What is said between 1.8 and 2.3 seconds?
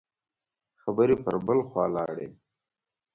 لاړې.